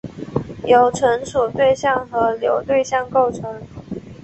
[0.65, 3.61] 由存储对象和流对象构成。